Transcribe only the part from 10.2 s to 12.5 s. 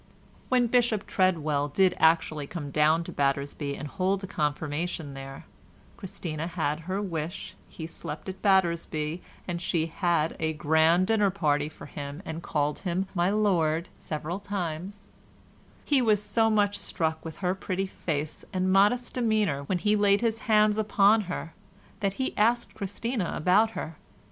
a grand dinner party for him, and